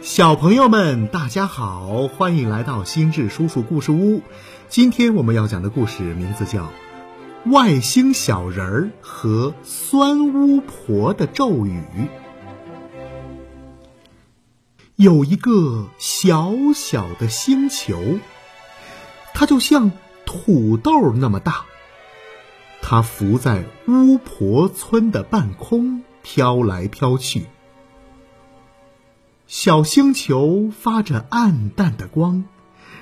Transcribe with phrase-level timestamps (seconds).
[0.00, 4.22] 小朋友们，大家好，欢迎来到心智叔叔故事屋。
[4.68, 6.64] 今天我们要讲的故事名字叫
[7.52, 11.80] 《外星小人儿和酸巫婆的咒语》。
[14.96, 18.18] 有一个小小的星球，
[19.32, 19.90] 它就像
[20.26, 21.64] 土豆那么大，
[22.82, 27.46] 它浮在巫婆村的半空，飘来飘去。
[29.46, 32.44] 小星球发着暗淡的光，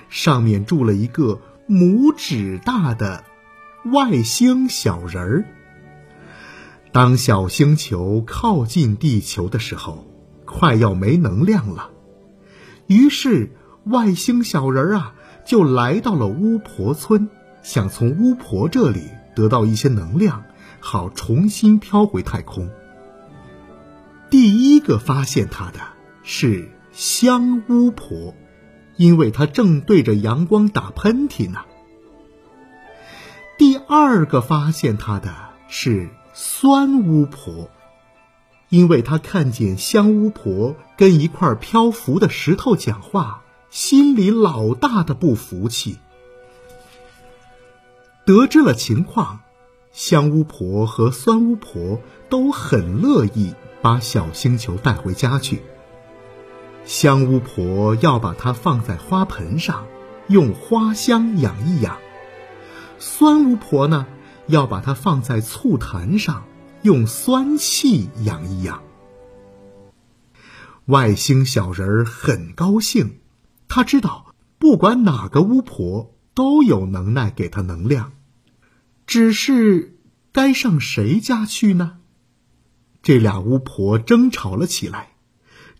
[0.09, 3.23] 上面住了一个拇指大的
[3.84, 5.45] 外星小人儿。
[6.91, 10.05] 当小星球靠近地球的时候，
[10.45, 11.91] 快要没能量了，
[12.88, 13.52] 于是
[13.84, 15.14] 外星小人儿啊
[15.47, 17.30] 就来到了巫婆村，
[17.62, 19.05] 想从巫婆这里
[19.36, 20.42] 得到一些能量，
[20.80, 22.69] 好重新飘回太空。
[24.28, 25.91] 第一个发现他的。
[26.23, 28.35] 是香巫婆，
[28.97, 31.61] 因为她正对着阳光打喷嚏呢。
[33.59, 35.34] 第二个发现她的
[35.69, 37.70] 是酸巫婆，
[38.69, 45.98] 因为她看见香巫婆跟一块漂浮的石头讲话，心里老大的不服气。
[48.25, 49.41] 得知了情况，
[49.91, 55.62] 香巫婆和酸巫婆都很乐意把小星球带回家去。
[56.84, 59.86] 香巫婆要把它放在花盆上，
[60.28, 61.97] 用花香养一养；
[62.98, 64.06] 酸巫婆呢，
[64.48, 66.44] 要把它放在醋坛上，
[66.83, 68.83] 用酸气养一养。
[70.86, 73.20] 外星小人儿很高兴，
[73.69, 78.12] 他知道不管哪个巫婆都有能耐给他能量，
[79.06, 79.96] 只是
[80.33, 81.98] 该上谁家去呢？
[83.02, 85.11] 这俩巫婆争吵了起来。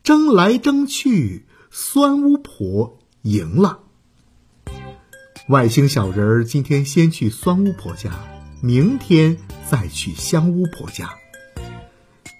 [0.03, 3.79] 争来争去，酸巫婆赢了。
[5.49, 8.11] 外星小人儿今天先去酸巫婆家，
[8.61, 9.37] 明天
[9.71, 11.11] 再去香巫婆家。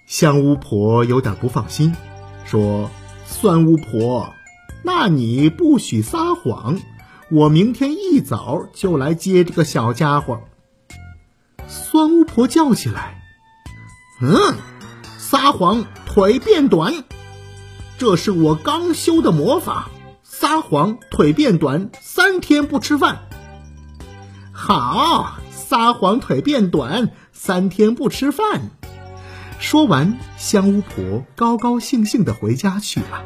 [0.05, 1.95] 香巫婆有点不放心，
[2.43, 2.91] 说
[3.25, 4.33] ：“酸巫婆，
[4.83, 6.81] 那你不许撒谎，
[7.31, 10.41] 我明天一早就来接这个小家伙。”
[11.65, 13.21] 酸巫婆叫起来
[14.21, 14.57] ：“嗯，
[15.17, 17.05] 撒谎腿变短。”
[18.03, 19.89] 这是我刚修的魔法，
[20.23, 23.29] 撒谎腿变短，三天不吃饭。
[24.51, 28.71] 好，撒谎腿变短，三天不吃饭。
[29.57, 33.23] 说完，香巫婆高高兴兴的回家去了。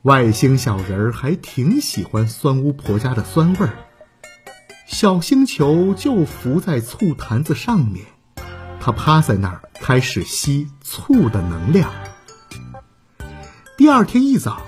[0.00, 3.74] 外星小人儿还挺喜欢酸巫婆家的酸味儿，
[4.86, 8.06] 小星球就浮在醋坛子上面，
[8.80, 11.92] 他趴在那儿开始吸醋的能量。
[13.80, 14.60] 第二天一早，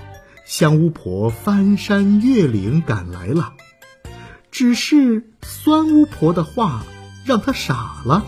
[0.43, 3.53] 香巫婆翻山越岭赶来了，
[4.49, 6.83] 只是酸巫婆的话
[7.23, 8.25] 让她傻了。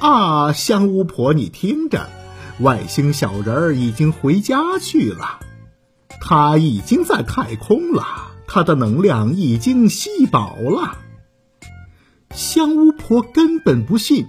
[0.00, 2.10] 啊，香巫婆，你听着，
[2.58, 5.38] 外星小人儿已经回家去了，
[6.20, 10.98] 他已经在太空了，他的能量已经吸饱了。
[12.34, 14.26] 香巫婆根本不信，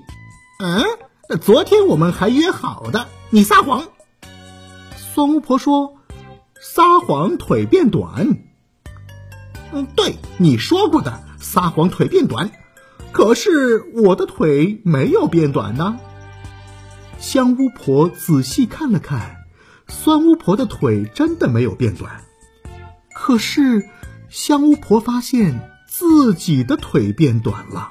[0.59, 0.85] 嗯，
[1.41, 3.87] 昨天我们还约好的，你撒谎。
[5.17, 5.95] 酸巫婆说
[6.61, 8.37] ：“撒谎腿变短。”
[9.73, 12.51] 嗯，对，你说过的，撒谎腿变短。
[13.11, 15.97] 可是我的腿没有变短呢。
[17.17, 19.37] 香巫婆仔细看了看，
[19.87, 22.21] 酸巫婆的腿真的没有变短。
[23.11, 23.89] 可是
[24.29, 27.89] 香巫婆发现自己的腿变短了，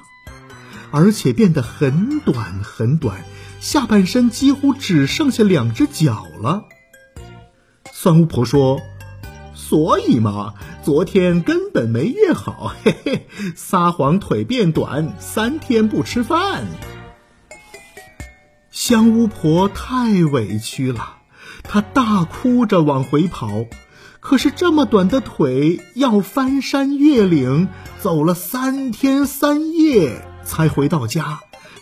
[0.91, 3.25] 而且变得很短很短，
[3.59, 6.63] 下半身几乎只剩下两只脚了。
[7.99, 8.79] 酸巫婆说
[9.55, 10.53] ：“所以嘛，
[10.83, 16.67] 昨天根本没约好， 嘿嘿，撒谎腿变短，三天不吃饭。”
[18.69, 21.17] 香巫婆太委屈了，
[21.63, 23.65] 她大哭着往回跑。
[24.19, 27.67] 可是这么短的腿，要翻山越岭，
[27.99, 31.39] 走了三天三夜才回到家，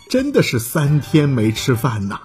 [0.08, 2.20] 真的是三天没吃饭呐。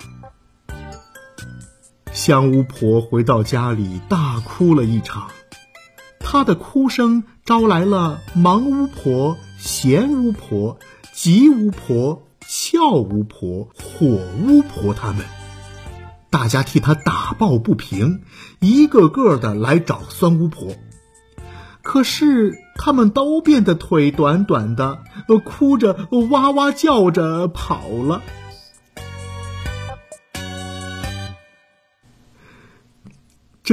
[2.14, 5.30] 香巫婆回到家里，大哭了一场。
[6.20, 10.78] 她的哭声招来了盲巫婆、咸巫婆、
[11.14, 15.26] 吉巫婆、俏巫婆、火巫婆他们，
[16.30, 18.22] 大家替她打抱不平，
[18.60, 20.76] 一个个的来找酸巫婆。
[21.82, 25.00] 可是他们都变得腿短短的，
[25.46, 25.98] 哭着
[26.30, 28.22] 哇哇叫着跑了。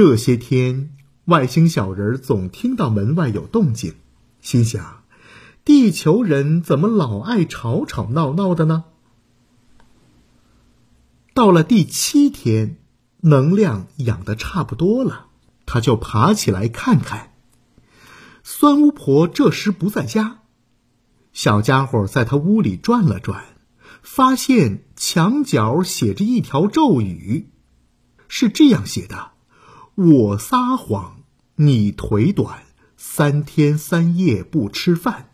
[0.01, 3.95] 这些天，外星小人总听到门外有动静，
[4.39, 5.03] 心想：
[5.65, 8.85] 地球人怎么老爱吵吵闹闹的呢？
[11.33, 12.77] 到了第七天，
[13.19, 15.25] 能量养的差不多了，
[15.65, 17.33] 他就爬起来看看。
[18.41, 20.39] 酸巫婆这时不在家，
[21.33, 23.43] 小家伙在他屋里转了转，
[24.01, 27.49] 发现墙角写着一条咒语，
[28.29, 29.31] 是这样写的
[30.01, 31.17] ：“我撒谎，
[31.57, 32.59] 你腿短，
[32.95, 35.31] 三天三夜不吃饭。”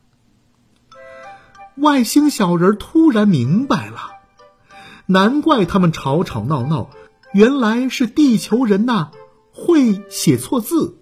[1.78, 4.14] 外星小人突然明白了。
[5.06, 6.90] 难怪他们吵吵闹闹，
[7.32, 9.12] 原来是地球人呐
[9.52, 10.98] 会写错字。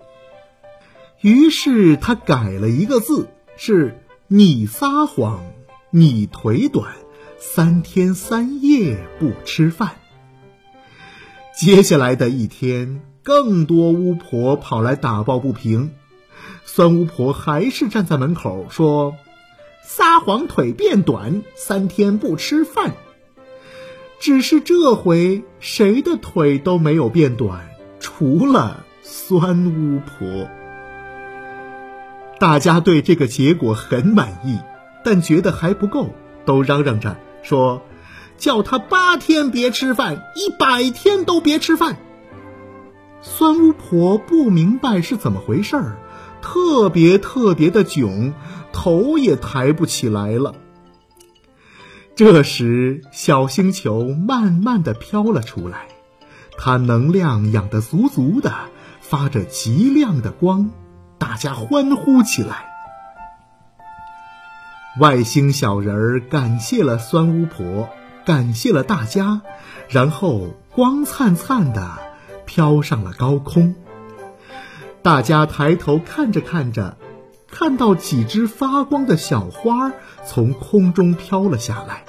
[1.22, 5.42] 于是他改了一个字，是你撒谎，
[5.90, 6.96] 你腿短，
[7.40, 9.96] 三天三夜不吃饭。
[11.58, 15.92] 接下来的一天，更多巫婆跑来打抱不平，
[16.66, 19.16] 酸巫婆还是站在门口说
[19.82, 22.94] ：“撒谎腿变短，三天不吃饭。”
[24.20, 30.48] 只是这回谁的腿都没有变短，除了酸巫婆。
[32.40, 34.60] 大家对这个结果很满意，
[35.04, 36.10] 但觉得还不够，
[36.46, 37.82] 都嚷嚷着说
[38.38, 41.98] ：“叫他八天别吃饭，一百天都别吃饭。”
[43.24, 45.98] 酸巫婆不明白是怎么回事儿，
[46.42, 48.34] 特别特别的囧，
[48.74, 50.56] 头也抬不起来了。
[52.16, 55.88] 这时，小星球慢慢的飘了出来，
[56.58, 58.54] 它能量养得足足的，
[59.00, 60.70] 发着极亮的光，
[61.18, 62.66] 大家欢呼起来。
[65.00, 67.90] 外星小人儿感谢了酸巫婆，
[68.26, 69.42] 感谢了大家，
[69.90, 71.98] 然后光灿灿的
[72.54, 73.74] 飘上了高空。
[75.02, 76.98] 大家抬头看着看着。
[77.48, 79.92] 看到几只发光的小花
[80.26, 82.04] 从空中飘了下来，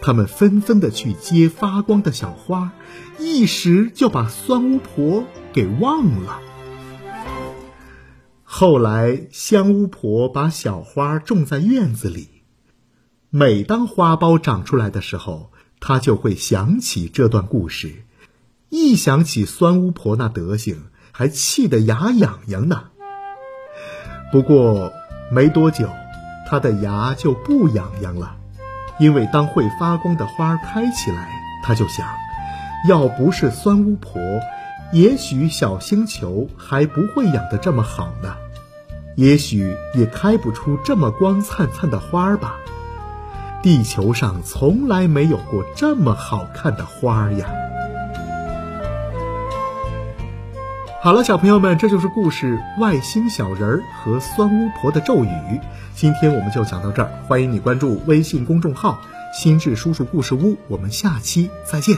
[0.00, 2.72] 他们纷纷的去接发光的小花，
[3.20, 6.40] 一时就把酸巫婆给忘了。
[8.42, 12.42] 后来，香巫婆把小花种在院子里，
[13.28, 18.02] 每当花苞长出来的时候，她就会想起这段故事，
[18.70, 22.84] 一想起酸巫婆那德行，还气得牙痒痒呢。
[24.30, 24.92] 不过
[25.32, 25.88] 没多久，
[26.48, 28.36] 他的牙就不痒痒了，
[29.00, 31.28] 因为当会发光的花开起来，
[31.64, 32.06] 他就想，
[32.88, 34.22] 要不是酸巫婆，
[34.92, 38.36] 也许小星球还不会养得这么好呢，
[39.16, 42.54] 也许也开不出这么光灿灿的花吧。
[43.64, 47.48] 地球上从来没有过这么好看的花儿呀。
[51.02, 55.28] 好了，小朋友们，这就是故事《外星小人儿和酸巫婆的咒语》。
[55.94, 59.00] 今天我们就讲到这儿，欢迎你关注微信公众号
[59.32, 61.96] “心智叔叔故事屋”，我们下期再见。